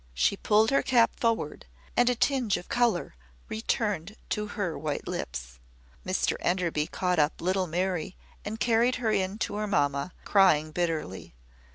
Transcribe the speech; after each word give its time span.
She 0.15 0.35
pulled 0.35 0.71
her 0.71 0.81
cap 0.81 1.19
forward, 1.19 1.67
and 1.95 2.09
a 2.09 2.15
tinge 2.15 2.57
of 2.57 2.67
colour 2.69 3.13
returned 3.49 4.15
to 4.29 4.47
her 4.57 4.75
white 4.75 5.07
lips. 5.07 5.59
Mr 6.03 6.37
Enderby 6.39 6.87
caught 6.87 7.19
up 7.19 7.39
little 7.39 7.67
Mary 7.67 8.17
and 8.43 8.59
carried 8.59 8.95
her 8.95 9.11
to 9.37 9.55
her 9.57 9.67
mamma, 9.67 10.11
crying 10.25 10.71
bitterly. 10.71 11.35